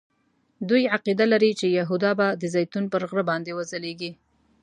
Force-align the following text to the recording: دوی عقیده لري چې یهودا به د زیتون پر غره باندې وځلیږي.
دوی 0.69 0.83
عقیده 0.95 1.25
لري 1.33 1.51
چې 1.59 1.75
یهودا 1.77 2.11
به 2.19 2.27
د 2.41 2.43
زیتون 2.53 2.83
پر 2.91 3.01
غره 3.09 3.23
باندې 3.29 3.51
وځلیږي. 3.57 4.11